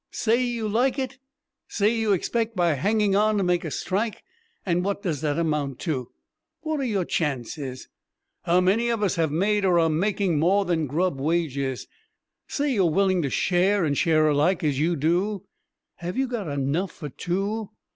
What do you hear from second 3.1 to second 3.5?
on to